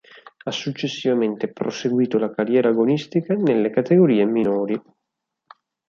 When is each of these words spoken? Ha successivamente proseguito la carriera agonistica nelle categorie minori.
Ha 0.45 0.49
successivamente 0.49 1.51
proseguito 1.53 2.17
la 2.17 2.31
carriera 2.31 2.69
agonistica 2.69 3.35
nelle 3.35 3.69
categorie 3.69 4.25
minori. 4.25 4.81